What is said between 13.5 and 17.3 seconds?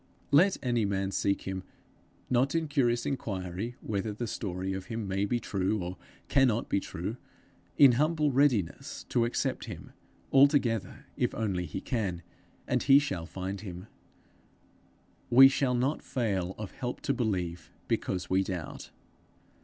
him; we shall not fail of help to